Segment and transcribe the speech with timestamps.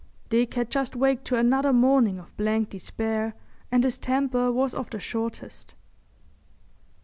[0.29, 3.35] Dick had just waked to another morning of blank despair
[3.71, 5.75] and his temper was of the shortest.